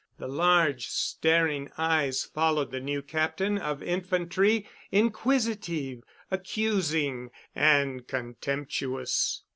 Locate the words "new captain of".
2.79-3.83